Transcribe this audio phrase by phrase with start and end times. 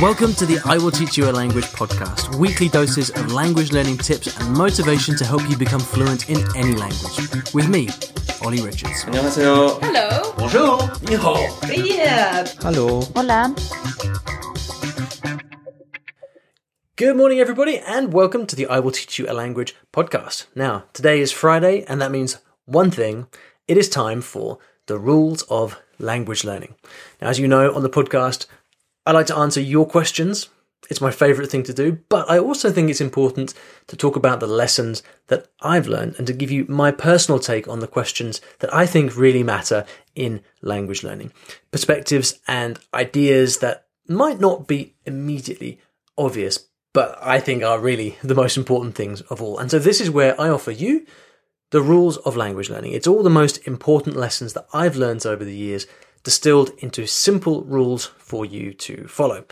[0.00, 3.98] Welcome to the I Will Teach You a Language podcast, weekly doses of language learning
[3.98, 7.18] tips and motivation to help you become fluent in any language.
[7.52, 7.88] With me,
[8.40, 9.04] Ollie Richards.
[9.06, 9.80] 안녕하세요.
[9.82, 10.34] Hello.
[10.38, 10.78] Bonjour.
[11.02, 12.46] Ni Yeah.
[12.62, 13.00] Hello.
[13.16, 13.52] Hola.
[16.94, 20.46] Good morning, everybody, and welcome to the I Will Teach You a Language podcast.
[20.54, 23.26] Now, today is Friday, and that means one thing
[23.66, 26.76] it is time for the rules of language learning.
[27.20, 28.46] Now, as you know on the podcast,
[29.08, 30.50] I like to answer your questions.
[30.90, 33.54] It's my favorite thing to do, but I also think it's important
[33.86, 37.66] to talk about the lessons that I've learned and to give you my personal take
[37.66, 41.32] on the questions that I think really matter in language learning.
[41.70, 45.80] Perspectives and ideas that might not be immediately
[46.18, 49.58] obvious, but I think are really the most important things of all.
[49.58, 51.06] And so this is where I offer you
[51.70, 52.92] the rules of language learning.
[52.92, 55.86] It's all the most important lessons that I've learned over the years,
[56.28, 59.46] distilled into simple rules for you to follow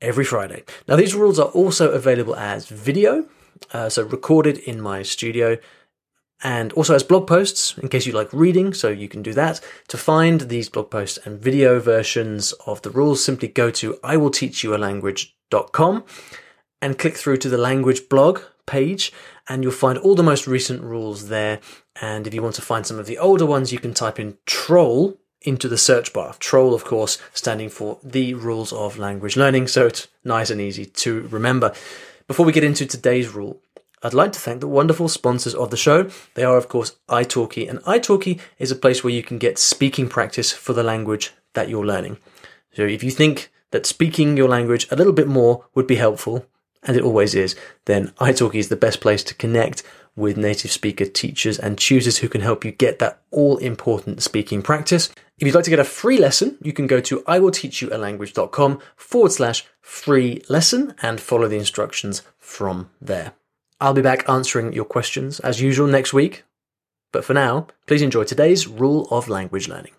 [0.00, 0.64] every Friday.
[0.88, 3.28] Now, these rules are also available as video,
[3.72, 5.56] uh, so recorded in my studio,
[6.42, 9.60] and also as blog posts in case you like reading, so you can do that.
[9.86, 16.04] To find these blog posts and video versions of the rules, simply go to iwillteachyoualanguage.com
[16.82, 19.12] and click through to the language blog page
[19.48, 21.60] and you'll find all the most recent rules there.
[22.02, 24.38] And if you want to find some of the older ones, you can type in
[24.44, 26.34] troll into the search bar.
[26.38, 29.68] Troll, of course, standing for the rules of language learning.
[29.68, 31.72] So it's nice and easy to remember.
[32.26, 33.60] Before we get into today's rule,
[34.02, 36.10] I'd like to thank the wonderful sponsors of the show.
[36.34, 40.08] They are, of course, italki, and italki is a place where you can get speaking
[40.08, 42.18] practice for the language that you're learning.
[42.74, 46.46] So if you think that speaking your language a little bit more would be helpful,
[46.82, 49.82] and it always is, then italki is the best place to connect
[50.14, 54.62] with native speaker teachers and tutors who can help you get that all important speaking
[54.62, 55.10] practice.
[55.38, 59.66] If you'd like to get a free lesson, you can go to iwillteachyoualanguage.com forward slash
[59.82, 63.34] free lesson and follow the instructions from there.
[63.78, 66.44] I'll be back answering your questions as usual next week.
[67.12, 69.92] But for now, please enjoy today's rule of language learning.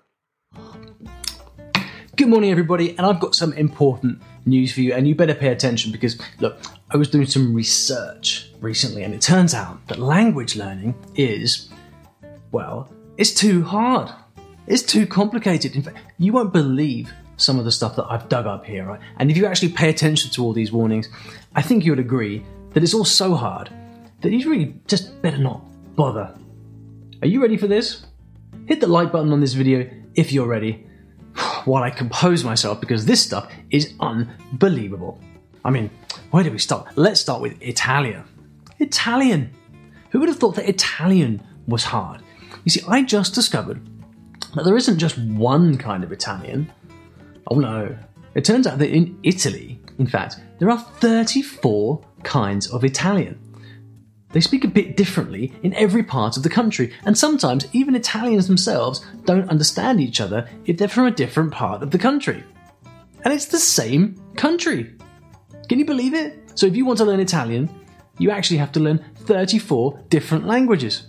[2.16, 5.50] Good morning, everybody, and I've got some important news for you, and you better pay
[5.50, 6.60] attention because, look,
[6.90, 11.70] I was doing some research recently, and it turns out that language learning is,
[12.52, 14.12] well, it's too hard.
[14.68, 15.76] It's too complicated.
[15.76, 19.00] In fact, you won't believe some of the stuff that I've dug up here, right?
[19.18, 21.08] And if you actually pay attention to all these warnings,
[21.56, 23.72] I think you would agree that it's all so hard
[24.22, 25.62] that you really just better not
[25.96, 26.36] bother.
[27.22, 28.06] Are you ready for this?
[28.66, 30.86] Hit the like button on this video if you're ready
[31.66, 35.22] while I compose myself because this stuff is unbelievable.
[35.64, 35.90] I mean,
[36.32, 36.88] where do we start?
[36.98, 38.26] Let's start with Italian.
[38.80, 39.52] Italian.
[40.12, 42.22] Who would have thought that Italian was hard?
[42.66, 43.82] You see, I just discovered
[44.58, 46.72] that there isn't just one kind of Italian.
[47.50, 47.96] Oh no.
[48.36, 53.40] It turns out that in Italy, in fact, there are 34 kinds of Italian.
[54.30, 58.48] They speak a bit differently in every part of the country, and sometimes even Italians
[58.48, 62.44] themselves don't understand each other if they're from a different part of the country.
[63.24, 64.94] And it's the same country.
[65.70, 66.52] Can you believe it?
[66.56, 67.70] So if you want to learn Italian,
[68.20, 71.08] you actually have to learn 34 different languages.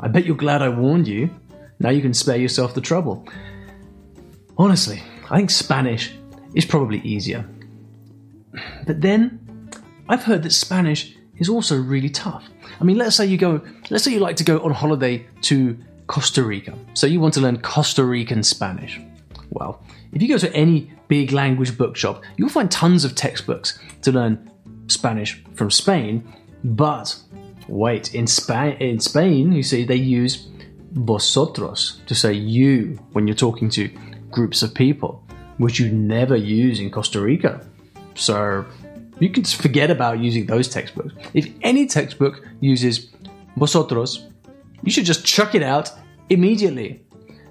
[0.00, 1.30] I bet you're glad I warned you.
[1.78, 3.26] Now you can spare yourself the trouble.
[4.56, 6.14] Honestly, I think Spanish
[6.54, 7.44] is probably easier.
[8.86, 9.70] But then,
[10.08, 12.44] I've heard that Spanish is also really tough.
[12.80, 15.76] I mean, let's say you go, let's say you like to go on holiday to
[16.06, 16.76] Costa Rica.
[16.94, 19.00] So you want to learn Costa Rican Spanish.
[19.50, 24.12] Well, if you go to any big language bookshop, you'll find tons of textbooks to
[24.12, 24.50] learn
[24.88, 26.32] Spanish from Spain.
[26.62, 27.16] But
[27.68, 30.48] wait, in, Spa- in Spain, you see, they use
[30.94, 33.88] vosotros to say you when you're talking to
[34.30, 35.22] groups of people,
[35.58, 37.64] which you never use in Costa Rica.
[38.14, 38.64] So
[39.20, 41.14] you can forget about using those textbooks.
[41.34, 43.10] If any textbook uses
[43.56, 44.26] vosotros,
[44.82, 45.90] you should just chuck it out
[46.28, 47.00] immediately.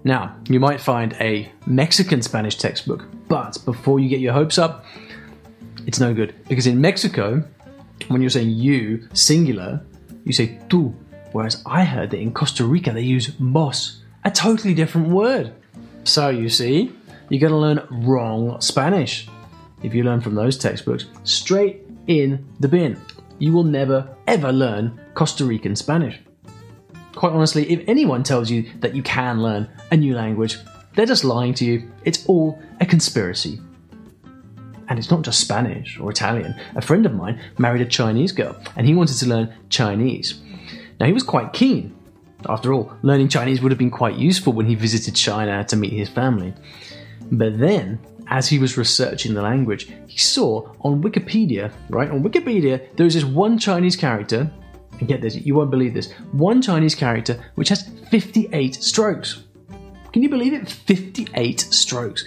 [0.03, 4.85] Now, you might find a Mexican Spanish textbook, but before you get your hopes up,
[5.85, 6.35] it's no good.
[6.47, 7.43] Because in Mexico,
[8.09, 9.81] when you're saying you, singular,
[10.25, 10.93] you say tú.
[11.33, 15.53] Whereas I heard that in Costa Rica they use vos, a totally different word.
[16.05, 16.91] So you see,
[17.29, 19.27] you're going to learn wrong Spanish
[19.81, 22.99] if you learn from those textbooks, straight in the bin.
[23.39, 26.19] You will never, ever learn Costa Rican Spanish.
[27.15, 30.57] Quite honestly, if anyone tells you that you can learn a new language,
[30.95, 31.91] they're just lying to you.
[32.05, 33.59] It's all a conspiracy.
[34.87, 36.55] And it's not just Spanish or Italian.
[36.75, 40.39] A friend of mine married a Chinese girl and he wanted to learn Chinese.
[40.99, 41.95] Now, he was quite keen.
[42.47, 45.93] After all, learning Chinese would have been quite useful when he visited China to meet
[45.93, 46.53] his family.
[47.31, 52.95] But then as he was researching the language, he saw on Wikipedia, right, on Wikipedia,
[52.95, 54.51] there is this one Chinese character,
[54.99, 59.43] and get this, you won't believe this, one Chinese character which has 58 strokes.
[60.11, 60.69] Can you believe it?
[60.69, 62.23] 58 strokes.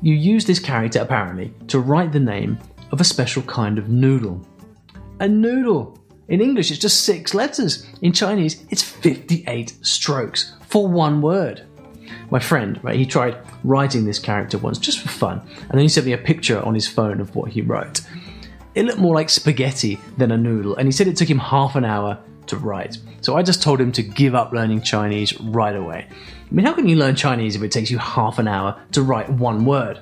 [0.00, 2.58] You use this character apparently to write the name
[2.92, 4.46] of a special kind of noodle.
[5.20, 5.98] A noodle!
[6.28, 7.86] In English, it's just six letters.
[8.02, 11.64] In Chinese, it's 58 strokes for one word.
[12.30, 15.88] My friend, right, he tried writing this character once just for fun, and then he
[15.88, 18.00] sent me a picture on his phone of what he wrote.
[18.74, 21.76] It looked more like spaghetti than a noodle, and he said it took him half
[21.76, 22.18] an hour
[22.48, 22.98] to write.
[23.20, 26.08] So I just told him to give up learning Chinese right away.
[26.10, 29.02] I mean, how can you learn Chinese if it takes you half an hour to
[29.02, 30.00] write one word?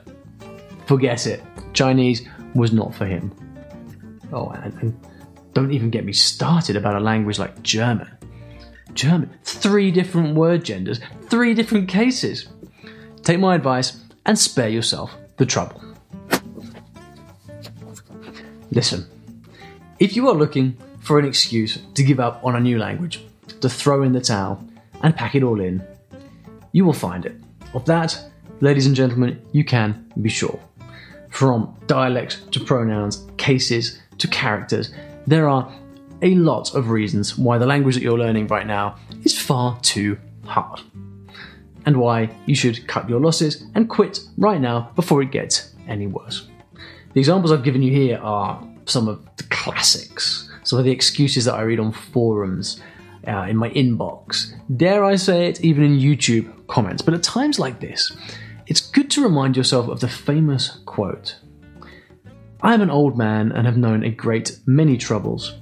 [0.87, 1.43] Forget it.
[1.73, 3.33] Chinese was not for him.
[4.33, 5.07] Oh, and, and
[5.55, 8.11] don't even get me started about a language like German.
[8.93, 12.49] German, three different word genders, three different cases.
[13.23, 15.81] Take my advice and spare yourself the trouble.
[18.71, 19.07] Listen,
[19.99, 23.25] if you are looking for an excuse to give up on a new language,
[23.61, 24.63] to throw in the towel
[25.03, 25.83] and pack it all in,
[26.73, 27.37] you will find it.
[27.73, 28.19] Of that,
[28.61, 30.59] ladies and gentlemen, you can be sure.
[31.31, 34.93] From dialects to pronouns, cases to characters,
[35.27, 35.73] there are
[36.23, 40.19] a lot of reasons why the language that you're learning right now is far too
[40.45, 40.81] hard.
[41.87, 46.07] And why you should cut your losses and quit right now before it gets any
[46.07, 46.49] worse.
[47.13, 51.45] The examples I've given you here are some of the classics, some of the excuses
[51.45, 52.81] that I read on forums,
[53.27, 57.03] uh, in my inbox, dare I say it, even in YouTube comments.
[57.03, 58.15] But at times like this,
[58.67, 61.37] it's good to remind yourself of the famous quote
[62.65, 65.53] I am an old man and have known a great many troubles,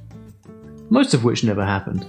[0.89, 2.07] most of which never happened.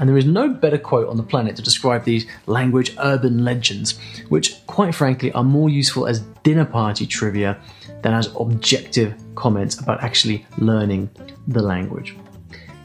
[0.00, 4.00] And there is no better quote on the planet to describe these language urban legends,
[4.30, 7.56] which, quite frankly, are more useful as dinner party trivia
[8.02, 11.08] than as objective comments about actually learning
[11.46, 12.16] the language.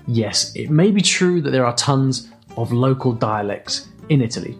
[0.06, 4.56] Yes, it may be true that there are tons of local dialects in Italy,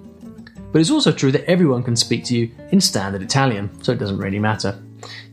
[0.72, 4.00] but it's also true that everyone can speak to you in standard Italian, so it
[4.00, 4.82] doesn't really matter.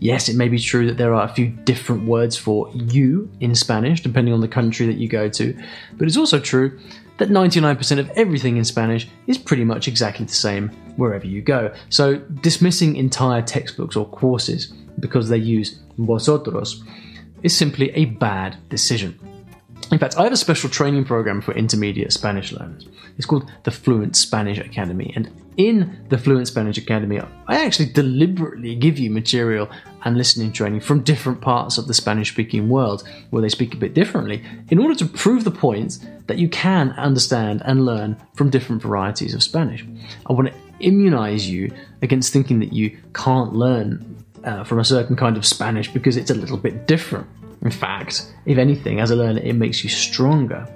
[0.01, 3.55] Yes, it may be true that there are a few different words for you in
[3.55, 5.57] Spanish, depending on the country that you go to,
[5.95, 6.79] but it's also true
[7.19, 11.73] that 99% of everything in Spanish is pretty much exactly the same wherever you go.
[11.89, 16.83] So, dismissing entire textbooks or courses because they use vosotros
[17.43, 19.19] is simply a bad decision.
[19.91, 22.87] In fact, I have a special training program for intermediate Spanish learners.
[23.17, 25.13] It's called the Fluent Spanish Academy.
[25.15, 29.69] And in the Fluent Spanish Academy, I actually deliberately give you material
[30.05, 33.79] and listening training from different parts of the Spanish speaking world where they speak a
[33.79, 38.51] bit differently in order to prove the point that you can understand and learn from
[38.51, 39.85] different varieties of Spanish.
[40.27, 41.71] I want to immunize you
[42.03, 46.31] against thinking that you can't learn uh, from a certain kind of Spanish because it's
[46.31, 47.27] a little bit different.
[47.65, 50.69] In fact, if anything, as a learner, it makes you stronger.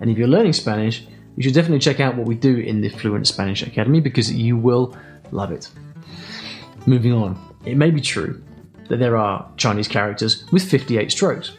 [0.00, 1.04] And if you're learning Spanish,
[1.36, 4.56] you should definitely check out what we do in the Fluent Spanish Academy because you
[4.56, 4.96] will
[5.32, 5.68] love it.
[6.86, 8.42] Moving on, it may be true
[8.88, 11.52] that there are Chinese characters with 58 strokes,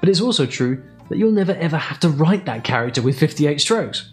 [0.00, 3.60] but it's also true that you'll never ever have to write that character with 58
[3.60, 4.10] strokes.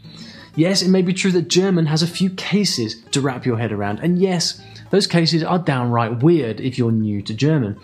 [0.56, 3.72] Yes, it may be true that German has a few cases to wrap your head
[3.72, 7.80] around, and yes, those cases are downright weird if you're new to German.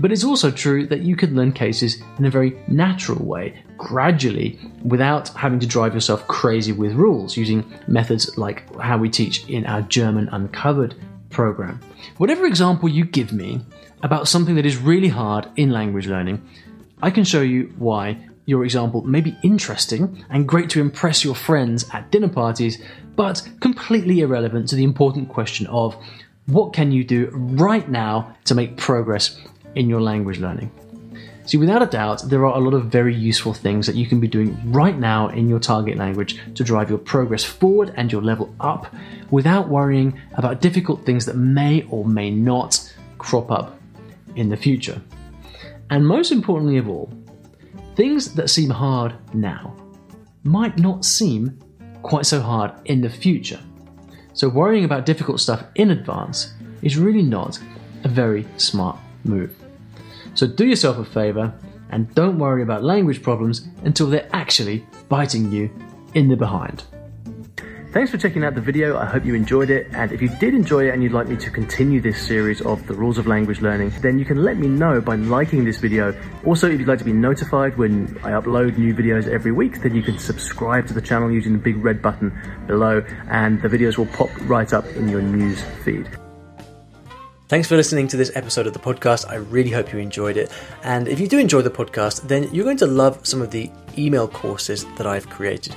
[0.00, 4.58] But it's also true that you could learn cases in a very natural way, gradually,
[4.82, 9.66] without having to drive yourself crazy with rules, using methods like how we teach in
[9.66, 10.94] our German Uncovered
[11.28, 11.80] program.
[12.16, 13.60] Whatever example you give me
[14.02, 16.48] about something that is really hard in language learning,
[17.02, 21.34] I can show you why your example may be interesting and great to impress your
[21.34, 22.82] friends at dinner parties,
[23.16, 25.94] but completely irrelevant to the important question of
[26.46, 29.38] what can you do right now to make progress
[29.74, 30.70] in your language learning.
[31.46, 34.20] See, without a doubt, there are a lot of very useful things that you can
[34.20, 38.22] be doing right now in your target language to drive your progress forward and your
[38.22, 38.94] level up
[39.30, 43.80] without worrying about difficult things that may or may not crop up
[44.36, 45.02] in the future.
[45.90, 47.12] And most importantly of all,
[47.96, 49.74] things that seem hard now
[50.44, 51.58] might not seem
[52.02, 53.60] quite so hard in the future.
[54.34, 57.58] So, worrying about difficult stuff in advance is really not
[58.04, 59.54] a very smart move.
[60.34, 61.52] So do yourself a favour
[61.90, 65.70] and don't worry about language problems until they're actually biting you
[66.14, 66.84] in the behind.
[67.92, 68.96] Thanks for checking out the video.
[68.96, 69.88] I hope you enjoyed it.
[69.92, 72.86] And if you did enjoy it and you'd like me to continue this series of
[72.86, 76.14] the rules of language learning, then you can let me know by liking this video.
[76.46, 79.96] Also, if you'd like to be notified when I upload new videos every week, then
[79.96, 82.32] you can subscribe to the channel using the big red button
[82.68, 86.08] below and the videos will pop right up in your news feed.
[87.50, 89.28] Thanks for listening to this episode of the podcast.
[89.28, 90.52] I really hope you enjoyed it.
[90.84, 93.68] And if you do enjoy the podcast, then you're going to love some of the
[93.98, 95.74] email courses that I've created.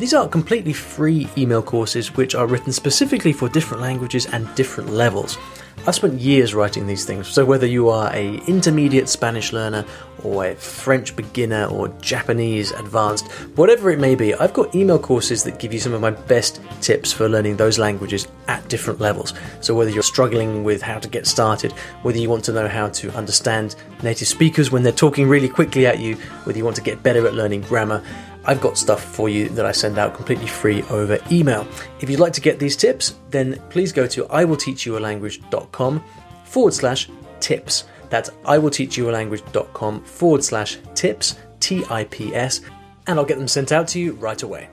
[0.00, 4.90] These are completely free email courses which are written specifically for different languages and different
[4.90, 5.38] levels.
[5.84, 9.84] I've spent years writing these things, so whether you are a intermediate Spanish learner
[10.22, 13.26] or a French beginner or Japanese advanced,
[13.56, 16.60] whatever it may be, I've got email courses that give you some of my best
[16.80, 19.34] tips for learning those languages at different levels.
[19.60, 22.88] So whether you're struggling with how to get started, whether you want to know how
[22.90, 23.74] to understand
[24.04, 26.14] native speakers when they're talking really quickly at you,
[26.44, 28.04] whether you want to get better at learning grammar,
[28.44, 31.66] I've got stuff for you that I send out completely free over email.
[32.00, 36.04] If you'd like to get these tips, then please go to iwillteachyoualanguage.com
[36.44, 37.08] forward slash
[37.40, 37.84] tips.
[38.10, 42.60] That's iwillteachyoualanguage.com forward slash tips, T I P S,
[43.06, 44.68] and I'll get them sent out to you right away.